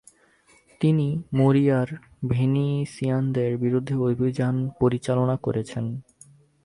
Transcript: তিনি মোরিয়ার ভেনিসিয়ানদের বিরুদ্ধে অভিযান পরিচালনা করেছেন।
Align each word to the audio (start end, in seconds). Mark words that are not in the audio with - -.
তিনি 0.81 1.07
মোরিয়ার 1.33 1.87
ভেনিসিয়ানদের 2.27 3.51
বিরুদ্ধে 3.57 3.95
অভিযান 3.95 4.55
পরিচালনা 4.79 5.35
করেছেন। 5.37 5.85